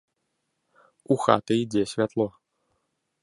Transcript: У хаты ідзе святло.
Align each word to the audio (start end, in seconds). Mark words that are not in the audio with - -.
У 1.15 1.17
хаты 1.25 1.53
ідзе 1.65 1.83
святло. 1.91 2.27